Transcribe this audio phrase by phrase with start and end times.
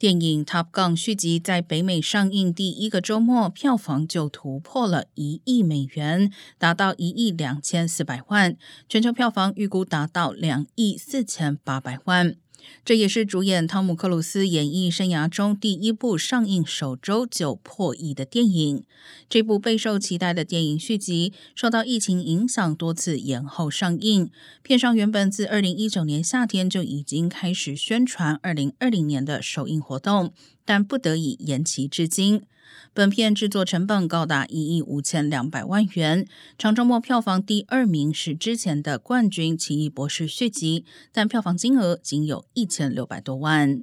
[0.00, 8.56] 电影《Top Gun》续集在北美上映第一个周末，票房就突破了一亿美元，达到一亿两千四百万，
[8.88, 12.34] 全球票房预估达到两亿四千八百万。
[12.84, 18.84] 这也是主演汤姆·克鲁斯演艺生涯中第一部上映首周就破亿的电影。
[19.28, 24.30] 这部备受期待的电影续集受到疫情影响，多次延后上映。
[24.62, 30.32] 片商原本自2019年夏天就已经开始宣传2020年的首映活动，
[30.70, 32.42] 但不得已延期至今。
[32.94, 36.24] 本片制作成本高达一亿五千两百万元，
[36.56, 43.82] 长周末票房第二名是之前的冠军《奇异博士》续集，但票房金额仅有一千六百多万。